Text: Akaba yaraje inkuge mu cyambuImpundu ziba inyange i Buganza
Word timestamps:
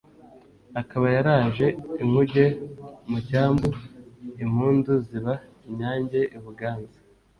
Akaba 0.81 1.05
yaraje 1.15 1.65
inkuge 2.03 2.45
mu 3.09 3.17
cyambuImpundu 3.27 4.91
ziba 5.07 5.33
inyange 5.69 6.19
i 6.37 6.39
Buganza 6.43 6.99